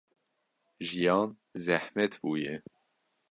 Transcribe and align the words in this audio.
Jiyan 0.87 1.29
zehmet 1.63 2.13
bûye. 2.21 2.55